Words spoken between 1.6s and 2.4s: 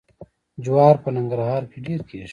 کې ډیر کیږي.